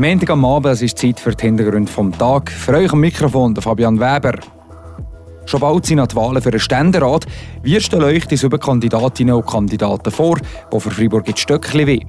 [0.00, 2.52] Montag am Abend, es ist Zeit für die Hintergründe vom Tag.
[2.52, 4.38] Für euch am Mikrofon der Fabian Weber.
[5.44, 7.26] Schon bald sind die Wahlen für den Ständerat.
[7.64, 10.36] Wir stellen euch die sieben Kandidatinnen und Kandidaten vor,
[10.72, 12.00] die für Freiburg in Stöckchen weh.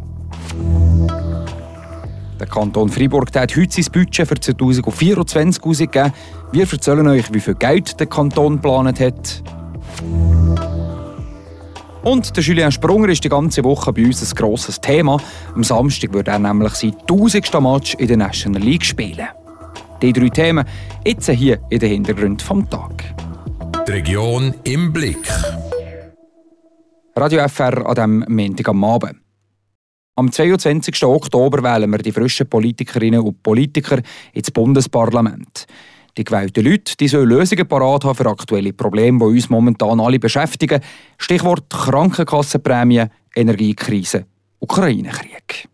[2.40, 6.14] Der Kanton Freiburg hat heute sein Budget für 2024 ausgegeben.
[6.52, 9.42] Wir erzählen euch, wie viel Geld der Kanton geplant hat.
[12.04, 15.18] Und der Julien Sprunger ist die ganze Woche bei uns ein grosses Thema.
[15.54, 17.62] Am Samstag wird er nämlich sein 1000.
[17.62, 19.28] Match in der National League spielen.
[20.02, 20.66] Die drei Themen
[21.06, 23.04] jetzt hier in den Hintergrund vom Tag.
[23.86, 25.28] Die Region im Blick.
[27.16, 29.18] Radio FR an diesem Montag am Abend.
[30.16, 31.04] Am 22.
[31.04, 34.00] Oktober wählen wir die frischen Politikerinnen und Politiker
[34.34, 35.66] ins Bundesparlament.
[36.20, 40.20] Die gewählten Leute die sollen Lösungen parat haben für aktuelle Probleme, die uns momentan alle
[40.20, 40.82] beschäftigen.
[41.18, 44.26] Stichwort Krankenkassenprämie, Energiekrise,
[44.60, 45.70] Ukraine-Krieg.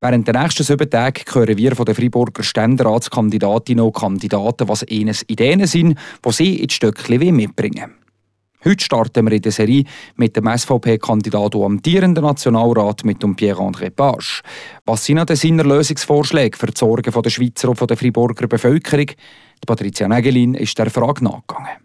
[0.00, 5.16] Während der nächsten sieben Tage hören wir von den Freiburger Ständeratskandidatinnen und Kandidaten, was ihnen
[5.28, 7.94] Ideen sind, die sie in Stöckchen mitbringen
[8.64, 9.84] Heute starten wir in der Serie
[10.16, 14.42] mit dem SVP-Kandidat und amtierenden Nationalrat mit dem Pierre-André Page.
[14.84, 19.06] Was sind denn seine Lösungsvorschläge für die Sorgen der Schweizer und der Freiburger Bevölkerung?
[19.62, 21.78] Die Patricia Nägelin ist der Frage nachgegangen.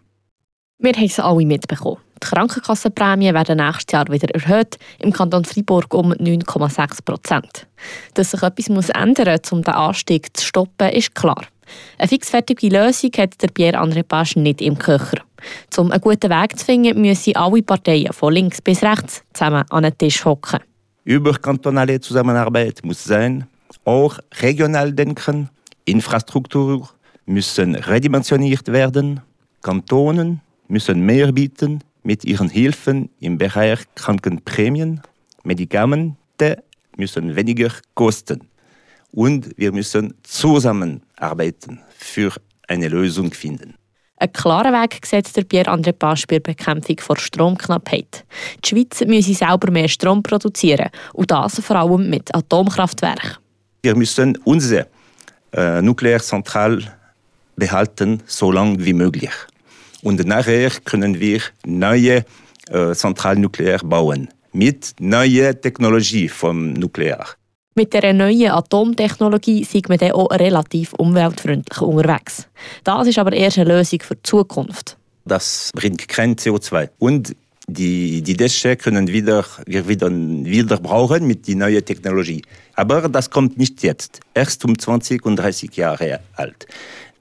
[0.78, 1.98] Wir haben es alle mitbekommen.
[2.22, 7.66] Die Krankenkassenprämien werden nächstes Jahr wieder erhöht, im Kanton Freiburg um 9,6 Prozent.
[8.14, 11.42] Dass sich etwas muss ändern muss, um den Anstieg zu stoppen, ist klar.
[11.98, 15.22] Eine fixfertige Lösung hat der Pierre-André Page nicht im Köcher.
[15.76, 19.82] Um einen guten Weg zu finden, müssen alle Parteien von links bis rechts zusammen an
[19.84, 20.60] den Tisch hocken.
[21.04, 23.46] Überkantonale Zusammenarbeit muss sein,
[23.84, 25.50] auch regional denken,
[25.84, 26.88] Infrastruktur
[27.26, 29.20] müssen redimensioniert werden,
[29.62, 35.00] Kantonen müssen mehr bieten mit ihren Hilfen im Bereich Krankenprämien,
[35.42, 36.62] Medikamente
[36.96, 38.48] müssen weniger kosten
[39.10, 42.32] und wir müssen zusammenarbeiten für
[42.68, 43.74] eine Lösung finden.
[44.16, 48.24] Einen klaren Weg setzt der Pierre-André Pasch bei der Bekämpfung der Stromknappheit.
[48.64, 53.36] Die Schweiz müsse selber mehr Strom produzieren und das vor allem mit Atomkraftwerken.
[53.82, 54.86] Wir müssen unsere
[55.52, 56.82] äh, Nuklearzentral
[57.56, 59.32] behalten, so lange wie möglich.
[60.02, 62.24] Und nachher können wir neue
[62.70, 67.26] äh, Zentralnuklear bauen mit neuer Technologie vom Nuklear.
[67.74, 72.46] Mit der neuen Atomtechnologie sind wir dann auch relativ umweltfreundlich unterwegs.
[72.84, 74.96] Das ist aber erst eine Lösung für die Zukunft.
[75.24, 76.90] Das bringt kein CO2.
[76.98, 77.34] Und
[77.66, 82.42] die, die Dächer können wieder, wir wieder, wieder brauchen mit der neuen Technologie.
[82.74, 84.20] Aber das kommt nicht jetzt.
[84.34, 86.66] Erst um 20 und 30 Jahre alt.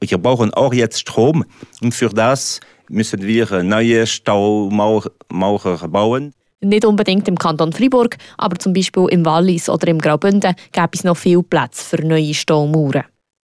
[0.10, 1.46] Wir brauchen auch jetzt Strom
[1.82, 2.60] und für das
[2.90, 5.10] müssen wir neue Staumauer
[5.88, 6.34] bauen.
[6.60, 11.04] Nicht unbedingt im Kanton Fribourg, aber zum Beispiel im Wallis oder im Graubünden gäbe es
[11.04, 13.04] noch viel Platz für neue Staumauern.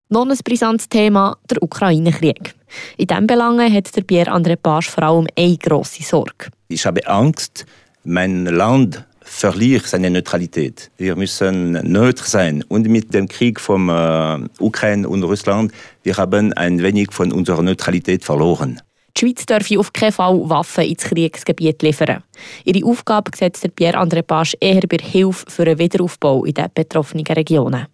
[0.08, 2.54] Noch ein brisantes Thema, der Ukraine-Krieg.
[2.96, 6.50] In diesem Belangen hat der Pierre-André Page vor allem eine grosse Sorge.
[6.68, 7.66] Ich habe Angst,
[8.04, 10.90] mein Land verliert seine Neutralität.
[10.96, 12.64] Wir müssen neutral sein.
[12.68, 15.72] Und mit dem Krieg von äh, Ukraine und Russland,
[16.02, 18.80] wir haben ein wenig von unserer Neutralität verloren.
[19.16, 22.22] Die Schweiz dürfe auf keinen Fall Waffen ins Kriegsgebiet liefern.
[22.64, 27.86] Ihre Aufgabe setzt Pierre-André Page eher bei Hilfe für einen Wiederaufbau in den betroffenen Regionen.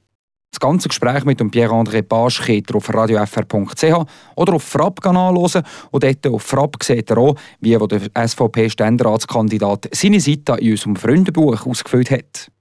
[0.55, 4.07] Das ganze Gespräch mit Pierre-André Page könnt ihr auf radiofr.ch
[4.37, 5.65] oder auf Frapp-Kanal hören.
[5.91, 11.67] Und dort auf Frapp seht ihr auch, wie der SVP-Ständeratskandidat seine Seite in unserem Freundebuch
[11.67, 12.53] ausgefüllt hat.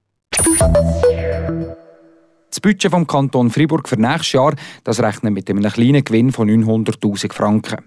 [2.50, 6.50] Das Budget vom Kanton Fribourg für nächstes Jahr das rechnet mit einem kleinen Gewinn von
[6.50, 7.78] 900'000 Franken.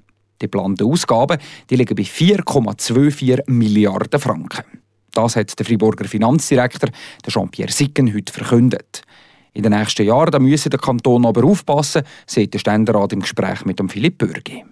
[0.41, 1.39] Die geplanten Ausgaben
[1.69, 4.63] die liegen bei 4,24 Milliarden Franken.
[5.11, 6.91] Das hat der Friburger Finanzdirektor
[7.27, 9.03] Jean-Pierre Sicken heute verkündet.
[9.57, 13.79] In den nächsten Jahren müsse der Kanton aber aufpassen, sagt der Ständerat im Gespräch mit
[13.79, 14.65] dem Philipp Bürgi.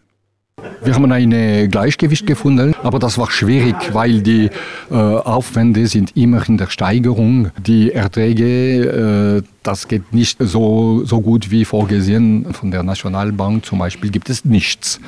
[0.83, 4.51] Wir haben ein Gleichgewicht gefunden, aber das war schwierig, weil die
[4.91, 7.51] äh, Aufwände sind immer in der Steigerung.
[7.67, 12.53] Die Erträge, äh, das geht nicht so, so gut wie vorgesehen.
[12.53, 15.01] Von der Nationalbank zum Beispiel gibt es nichts.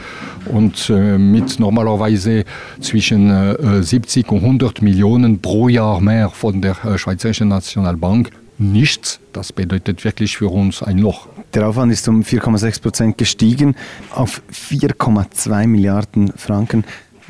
[0.47, 2.45] Und äh, mit normalerweise
[2.81, 9.21] zwischen äh, 70 und 100 Millionen pro Jahr mehr von der äh, Schweizerischen Nationalbank nichts.
[9.33, 11.29] Das bedeutet wirklich für uns ein Loch.
[11.55, 13.75] Der Aufwand ist um 4,6 Prozent gestiegen
[14.11, 16.85] auf 4,2 Milliarden Franken.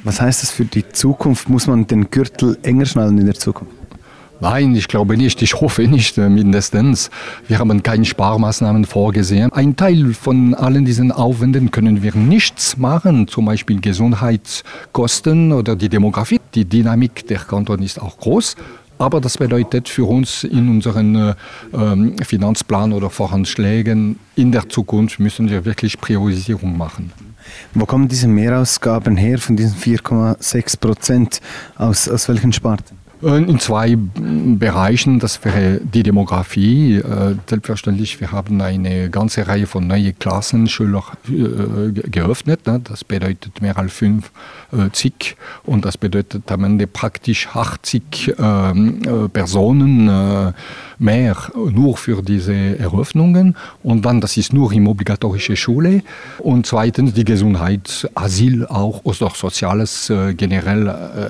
[0.05, 1.49] Was heißt das für die Zukunft?
[1.49, 3.73] Muss man den Gürtel enger schnallen in der Zukunft?
[4.41, 5.41] Nein, ich glaube nicht.
[5.41, 7.11] Ich hoffe nicht äh, mindestens.
[7.49, 9.51] Wir haben keine Sparmaßnahmen vorgesehen.
[9.53, 15.89] Ein Teil von allen diesen Aufwänden können wir nichts machen, zum Beispiel Gesundheitskosten oder die
[15.89, 16.41] Demografie.
[16.55, 18.57] Die Dynamik der Kanton ist auch groß.
[18.99, 21.35] Aber das bedeutet für uns in unseren äh,
[21.75, 27.13] ähm, Finanzplan oder Voranschlägen in der Zukunft müssen wir wirklich Priorisierung machen.
[27.75, 31.41] Wo kommen diese Mehrausgaben her von diesen 4,6 Prozent?
[31.77, 33.06] Aus, aus welchen Sparten?
[33.27, 35.19] Äh, in zwei Bereichen.
[35.19, 36.97] Das wäre die Demografie.
[36.97, 42.67] Äh, selbstverständlich, wir haben eine ganze Reihe von neuen Klassenschüler äh, geöffnet.
[42.67, 42.81] Ne?
[42.85, 49.01] Das bedeutet mehr als 50 und das bedeutet am Ende praktisch 80 ähm,
[49.33, 50.55] Personen
[50.99, 53.57] mehr nur für diese Eröffnungen.
[53.83, 56.03] Und dann, das ist nur im obligatorische Schule.
[56.39, 60.89] Und zweitens die Gesundheit, Asyl auch oder Soziales generell.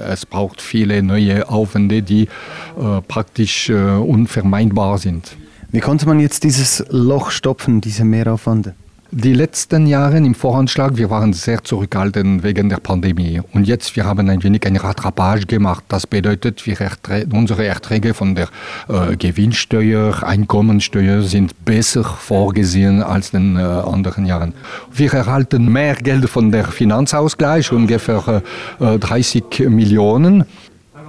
[0.09, 1.49] Es braucht viele neue
[1.87, 5.37] Aufwände, die äh, praktisch äh, unvermeidbar sind.
[5.71, 8.75] Wie konnte man jetzt dieses Loch stopfen, diese Mehraufwände?
[9.13, 13.41] Die letzten Jahre im Voranschlag, wir waren sehr zurückhaltend wegen der Pandemie.
[13.53, 15.85] Und jetzt, wir haben ein wenig eine Rattrapage gemacht.
[15.89, 18.49] Das bedeutet, wir erträ unsere Erträge von der
[18.89, 24.55] äh, Gewinnsteuer, Einkommensteuer sind besser vorgesehen als in den äh, anderen Jahren.
[24.93, 28.43] Wir erhalten mehr Geld von der Finanzausgleich, ungefähr
[28.81, 30.45] äh, 30 Millionen.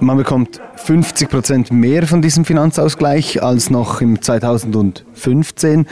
[0.00, 5.86] Man bekommt 50 Prozent mehr von diesem Finanzausgleich als noch im 2015.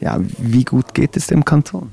[0.00, 1.90] Ja, wie gut geht es dem Kanton?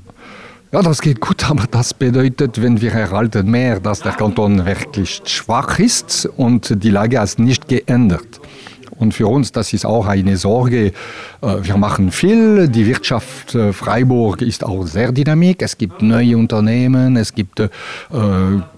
[0.72, 5.22] Ja, das geht gut, aber das bedeutet, wenn wir erhalten mehr, dass der Kanton wirklich
[5.24, 8.40] schwach ist und die Lage hat nicht geändert.
[9.00, 10.86] Und für uns, das ist auch eine Sorge.
[10.86, 10.92] Äh,
[11.62, 12.68] wir machen viel.
[12.68, 15.56] Die Wirtschaft äh, Freiburg ist auch sehr dynamisch.
[15.58, 17.68] Es gibt neue Unternehmen, es gibt äh,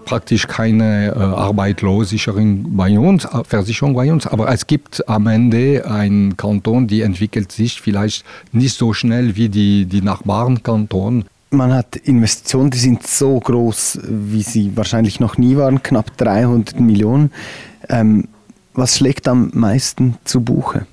[0.05, 2.33] praktisch keine Arbeitslosigkeit
[2.67, 4.25] bei uns, Versicherung bei uns.
[4.25, 9.49] Aber es gibt am Ende einen Kanton, die entwickelt sich vielleicht nicht so schnell wie
[9.49, 15.55] die, die Nachbarn-Kanton man hat Investitionen, die sind so groß, wie sie wahrscheinlich noch nie
[15.55, 17.31] waren, knapp 300 Millionen.
[17.89, 18.27] Ähm,
[18.73, 20.85] was schlägt am meisten zu Buche?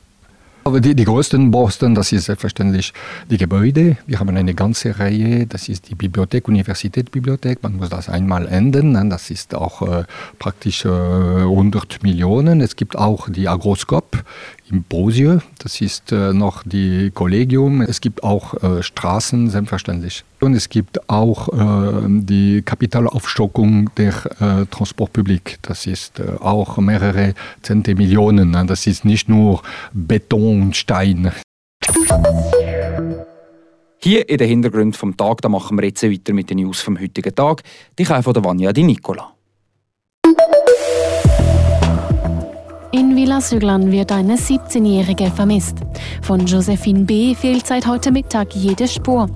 [0.63, 2.93] Aber die, die größten Posten, das ist selbstverständlich
[3.31, 3.97] die Gebäude.
[4.07, 7.63] Wir haben eine ganze Reihe, das ist die Bibliothek, Universitätsbibliothek.
[7.63, 9.07] Man muss das einmal enden, ne?
[9.09, 10.05] das ist auch äh,
[10.39, 12.61] praktisch äh, 100 Millionen.
[12.61, 14.23] Es gibt auch die Agroskop
[14.71, 17.81] im Brosieux, das ist äh, noch die Kollegium.
[17.81, 20.25] Es gibt auch äh, Straßen, selbstverständlich.
[20.41, 25.59] Und es gibt auch äh, die Kapitalaufstockung der äh, Transportpublik.
[25.63, 28.51] Das ist äh, auch mehrere Zente Millionen.
[28.51, 28.65] Ne?
[28.67, 29.63] Das ist nicht nur
[29.93, 31.33] Beton und Stein.
[34.03, 36.99] Hier in den Hintergrund vom Tag, da machen wir jetzt weiter mit den News vom
[36.99, 37.63] heutigen Tag.
[37.99, 39.35] Die kommen von der Vanja Di Nicola.
[43.01, 45.77] In Villasüglan wird eine 17-Jährige vermisst.
[46.21, 47.35] Von Josephine B.
[47.35, 49.27] fehlt seit heute Mittag jede Spur.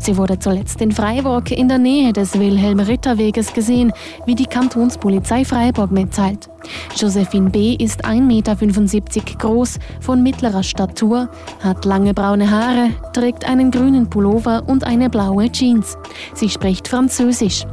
[0.00, 3.92] Sie wurde zuletzt in Freiburg in der Nähe des Wilhelm-Ritter-Weges gesehen,
[4.26, 6.51] wie die Kantonspolizei Freiburg mitteilt.
[6.96, 7.74] Josephine B.
[7.74, 11.28] ist 1,75 Meter groß, von mittlerer Statur,
[11.60, 15.96] hat lange braune Haare, trägt einen grünen Pullover und eine blaue Jeans.
[16.34, 17.64] Sie spricht Französisch.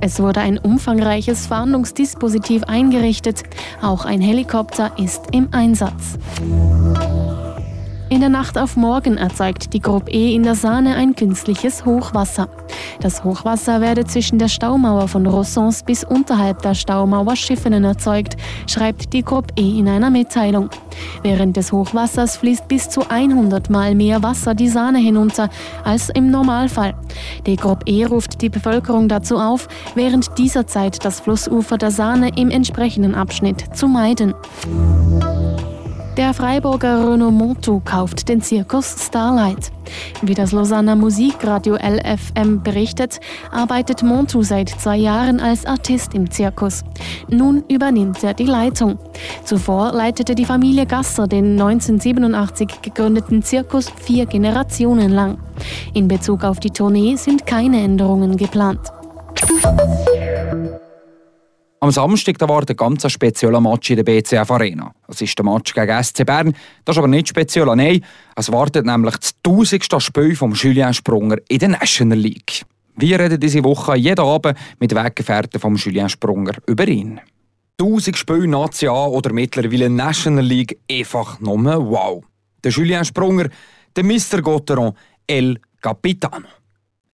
[0.00, 3.42] Es wurde ein umfangreiches Fahndungsdispositiv eingerichtet.
[3.82, 6.18] Auch ein Helikopter ist im Einsatz.
[8.14, 12.48] In der Nacht auf morgen erzeugt die Gruppe E in der Sahne ein künstliches Hochwasser.
[13.00, 18.36] Das Hochwasser werde zwischen der Staumauer von Rossons bis unterhalb der Staumauer Schiffenen erzeugt,
[18.68, 20.70] schreibt die Gruppe E in einer Mitteilung.
[21.24, 25.48] Während des Hochwassers fließt bis zu 100 Mal mehr Wasser die Sahne hinunter
[25.82, 26.94] als im Normalfall.
[27.48, 32.30] Die Gruppe E ruft die Bevölkerung dazu auf, während dieser Zeit das Flussufer der Sahne
[32.36, 34.34] im entsprechenden Abschnitt zu meiden.
[36.16, 39.72] Der Freiburger Renault Montou kauft den Zirkus Starlight.
[40.22, 43.18] Wie das Lausanner Musikradio LFM berichtet,
[43.50, 46.84] arbeitet Montou seit zwei Jahren als Artist im Zirkus.
[47.28, 48.96] Nun übernimmt er die Leitung.
[49.42, 55.38] Zuvor leitete die Familie Gasser den 1987 gegründeten Zirkus vier Generationen lang.
[55.94, 58.80] In Bezug auf die Tournee sind keine Änderungen geplant.
[61.84, 64.94] Am Samstag da war der ganz spezieller Match in der BCF Arena.
[65.06, 66.54] Das ist der Match gegen SC Bern.
[66.82, 68.02] Das ist aber nicht speziell, nein.
[68.34, 72.64] Es wartet nämlich das tausendste Spiel vom Julien Sprunger in der National League.
[72.96, 77.20] Wir reden diese Woche jeden Abend mit Weggefährten vom Julien Sprunger über ihn.
[77.78, 82.24] 1000 Spiele Nazi oder mittlerweile National League einfach nur wow.
[82.64, 83.50] Der Julien Sprunger,
[83.94, 84.40] der Mr.
[84.40, 84.94] Gotteron,
[85.26, 86.48] El Capitano.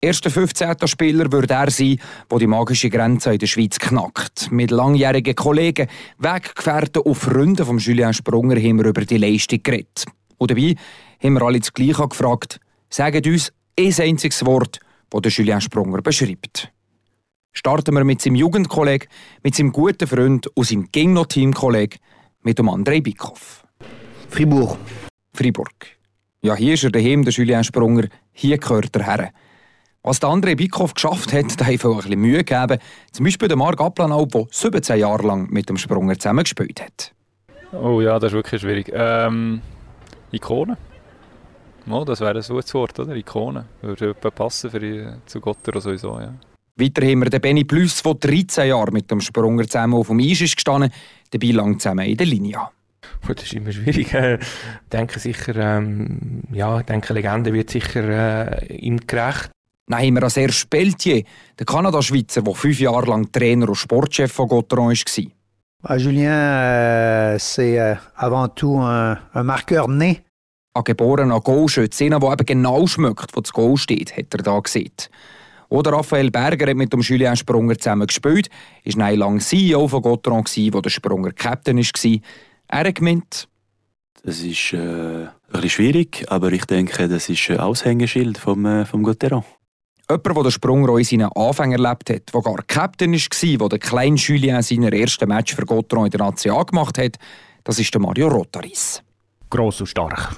[0.00, 0.76] Erster 15.
[0.86, 1.98] Spieler würde er sein,
[2.30, 4.48] der die magische Grenze in der Schweiz knackt.
[4.52, 5.88] Mit langjährigen Kollegen,
[6.18, 10.04] Weggefährten und Freunden von Julien Sprunger haben wir über die Leistung geredet.
[10.36, 10.76] Und dabei
[11.20, 12.60] haben wir alle das Gleiche gefragt.
[12.88, 14.78] Sagt uns ein einziges Wort,
[15.10, 16.70] das Julien Sprunger beschreibt.
[17.52, 19.08] Starten wir mit seinem Jugendkollegen,
[19.42, 21.98] mit seinem guten Freund und seinem Gingno-Teamkollegen,
[22.42, 23.66] mit dem Andrei Bikoff.
[24.28, 24.78] Fribourg.
[25.34, 25.74] Fribourg.
[26.40, 28.06] Ja, hier ist er daheim, der Julien Sprunger.
[28.30, 29.32] Hier gehört er her.
[30.02, 32.78] Was der André Bikoff geschafft hat, da hat ein bisschen Mühe gegeben.
[33.12, 37.12] Zum Beispiel der Marc Aplanalp, der 17 Jahre lang mit dem Sprunger zusammengespielt hat.
[37.72, 38.90] Oh ja, das ist wirklich schwierig.
[38.94, 39.60] Ähm,
[40.32, 40.76] Ikone.
[41.90, 43.16] Oh, das wäre ein gutes Wort, oder?
[43.16, 43.66] Ikone.
[43.82, 46.32] Würde passen für die, zu Gotter sowieso, ja.
[46.76, 50.20] Weiter haben wir den Benny Plüss, der 13 Jahre mit dem Sprunger zusammen auf dem
[50.20, 50.92] Eis ist gestanden,
[51.30, 52.60] dabei lang zusammen in der Linie.
[53.26, 54.14] Das ist immer schwierig.
[54.14, 59.50] Ich denke sicher, ähm, ja, ich denke, Legende wird sicher äh, ihm gerecht.
[59.88, 61.24] Dann haben wir an Serge Pelletier,
[61.58, 65.24] der Kanada-Schweizer, der fünf Jahre lang Trainer und Sportchef von Gotteron war.
[65.82, 70.24] Ah, Julien, euh, c'est euh, avant tout un, un marqueur né.
[70.74, 74.58] Ein geborener Goalschütze, einer, der eben genau schmeckt, wo das Goal steht, hat er da
[74.58, 74.92] gesehen.
[75.70, 78.50] Oder Raphael Berger hat mit dem Julien Sprunger zusammen gespielt,
[78.84, 82.20] war nein lang CEO von Gotteron, wo der Sprunger Captain war.
[82.68, 83.48] Er hat gemeint,
[84.24, 88.84] das ist äh, ein bisschen schwierig, aber ich denke, das ist ein Aushängeschild vom, äh,
[88.84, 89.44] vom Gotteron.
[90.10, 93.80] Jemand, der den Sprung in seinen Anfängen erlebt hat, der gar Captain war, der den
[93.80, 97.18] kleinen Julien seiner ersten Match für Gotteron in der Nation gemacht hat,
[97.62, 99.02] das ist der Mario Rotaris.
[99.50, 100.34] Gross und stark.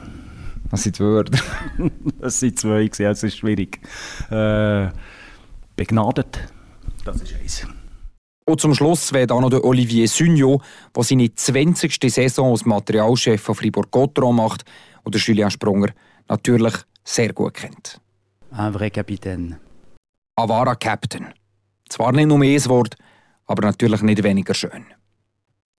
[0.72, 1.38] Das sind zwei Wörter.
[2.20, 3.80] das sind zwei, es ist schwierig.
[4.28, 4.88] Äh,
[5.76, 6.38] begnadet,
[7.04, 7.66] das ist eins.
[8.46, 10.62] Und zum Schluss wäre auch noch der Olivier Sugnot,
[10.96, 11.96] der seine 20.
[12.12, 14.64] Saison als Materialchef von Fribourg-Gotteron macht
[15.04, 15.90] und der Julien Sprunger
[16.28, 16.74] natürlich
[17.04, 18.00] sehr gut kennt.
[18.52, 19.60] Un vrai capitaine.
[20.34, 21.28] Ein wahrer Captain.
[21.88, 22.96] Zwar nicht nur ein Wort,
[23.46, 24.86] aber natürlich nicht weniger schön.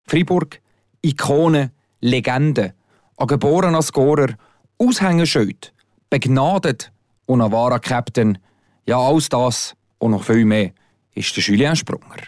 [0.07, 0.61] Fribourg,
[1.03, 2.75] Ikone, Legende,
[3.17, 4.35] ein geborener Scorer,
[4.79, 5.73] Aushängeschild,
[6.11, 6.93] begnadet
[7.27, 8.39] und ein wahrer Captain.
[8.87, 10.73] Ja, alles das und noch viel mehr
[11.15, 12.23] ist der Julien Sprunger.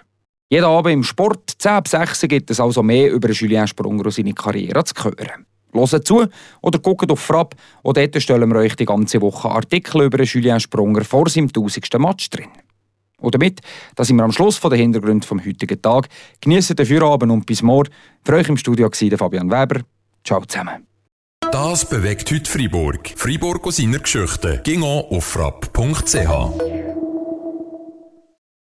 [0.51, 4.13] Jeden Abend im Sport 10 ab 6 gibt es also mehr über Julien Sprunger und
[4.13, 5.47] seine Karriere zu hören.
[5.73, 6.26] Hört zu
[6.61, 10.61] oder guckt auf Frapp und dort stellen wir euch die ganze Woche Artikel über Julien
[10.61, 11.99] Sprunger vor seinem 1000.
[11.99, 12.49] Match drin.
[13.23, 13.61] Und damit,
[13.95, 16.09] da sind wir am Schluss der Hintergrund vom heutigen Tag.
[16.41, 17.91] Genießt den Feierabend und bis morgen.
[18.25, 19.83] Für euch im Studio war Fabian Weber.
[20.25, 20.87] Ciao zusammen.
[21.52, 23.12] Das bewegt heute Freiburg.
[23.17, 24.61] Freiburg aus seiner Geschichte.
[24.64, 26.92] Ging auf frapp.ch.